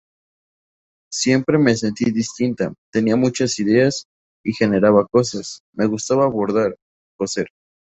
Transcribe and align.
Siempre 1.11 1.59
me 1.59 1.75
sentí 1.75 2.09
distinta; 2.11 2.73
tenía 2.91 3.15
muchas 3.15 3.59
ideas 3.59 4.07
y 4.43 4.53
generaba 4.53 5.05
cosas: 5.05 5.61
me 5.75 5.85
gustaba 5.85 6.27
bordar, 6.27 6.75
coser. 7.19 7.49